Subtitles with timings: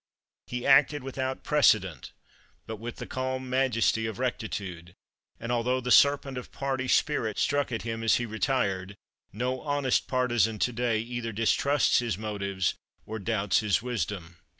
[0.47, 2.11] He acted without precedent,
[2.65, 4.95] but with the calm majesty of rectitude,
[5.39, 8.95] and although the serpent of party spirit struck at him as he retired,
[9.31, 12.73] no honest partisan to day either distrusts his motives
[13.05, 14.37] or doubts his wisdom.